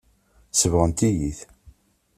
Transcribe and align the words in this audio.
Sebɣent-iyi-t. 0.51 1.39